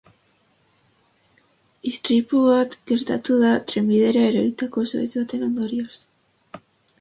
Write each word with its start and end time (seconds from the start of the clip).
Istripua 1.91 2.55
bat 2.61 2.73
gertatu 2.93 3.37
da, 3.43 3.51
trenbidera 3.73 4.25
eroritako 4.31 4.87
zuhaitz 4.89 5.13
baten 5.21 5.47
ondorioz. 5.51 6.01